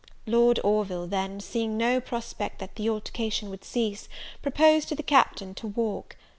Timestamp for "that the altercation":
2.57-3.51